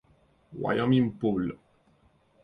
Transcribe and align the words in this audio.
Wyoming 0.59 1.11
Publ. 1.19 1.53